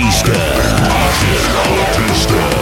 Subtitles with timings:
[0.00, 0.32] Artista.
[0.90, 2.59] Artista.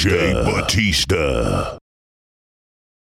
[0.00, 0.54] DJ, DJ, DJ Batista.
[0.54, 1.79] Batista.